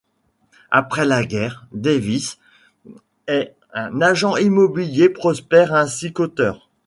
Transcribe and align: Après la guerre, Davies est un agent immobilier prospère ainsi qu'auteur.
Après 0.71 1.05
la 1.05 1.23
guerre, 1.23 1.67
Davies 1.73 2.39
est 3.27 3.55
un 3.71 4.01
agent 4.01 4.35
immobilier 4.37 5.09
prospère 5.09 5.75
ainsi 5.75 6.11
qu'auteur. 6.11 6.67